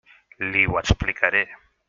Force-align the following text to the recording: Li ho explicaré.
Li 0.53 0.63
ho 0.71 0.79
explicaré. 0.81 1.45